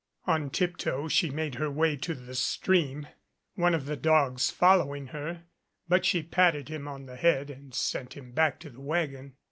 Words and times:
On 0.25 0.49
tiptoe 0.49 1.07
she 1.07 1.29
made 1.29 1.53
her 1.61 1.69
way 1.69 1.95
to 1.97 2.15
the 2.15 2.33
stream, 2.33 3.05
one 3.53 3.75
of 3.75 3.85
the 3.85 3.95
dogs 3.95 4.49
following 4.49 5.09
her, 5.09 5.43
but 5.87 6.05
she 6.05 6.23
patted 6.23 6.69
him 6.69 6.87
on 6.87 7.05
the 7.05 7.17
head 7.17 7.51
and 7.51 7.71
sent 7.75 8.17
him 8.17 8.31
back 8.31 8.59
to 8.61 8.71
the 8.71 8.81
wagon. 8.81 9.35